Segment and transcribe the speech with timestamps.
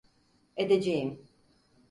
[0.57, 1.19] Edeceğim.